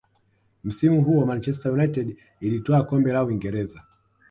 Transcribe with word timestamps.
msimu 0.63 1.03
huo 1.03 1.25
manchester 1.25 1.71
united 1.71 2.17
ilitwaa 2.41 2.83
kombe 2.83 3.11
la 3.11 3.23
uingereza 3.23 3.83